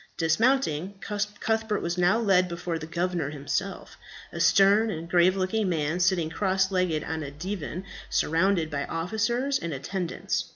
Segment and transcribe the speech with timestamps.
[0.17, 3.97] Dismounting, Cuthbert was now led before the governor himself,
[4.31, 9.59] a stern and grave looking man, sitting cross legged on a divan surrounded by officers
[9.59, 10.45] and attendants.